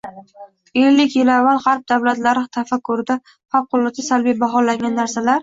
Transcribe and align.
Ellik 0.83 1.17
yil 1.17 1.29
avval 1.33 1.61
g‘arb 1.65 1.85
xalqlari 2.05 2.43
tafakkurida 2.59 3.19
favqulodda 3.53 4.09
salbiy 4.09 4.39
baholangan 4.43 5.01
narsalar 5.05 5.39